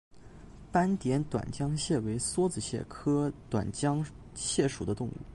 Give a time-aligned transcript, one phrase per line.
[0.71, 5.11] 斑点短浆蟹为梭子蟹科短浆蟹属的动物。